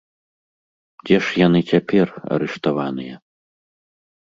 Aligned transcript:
Дзе 1.03 1.17
ж 1.27 1.43
яны 1.47 1.59
цяпер, 1.73 2.07
арыштаваныя? 2.39 3.15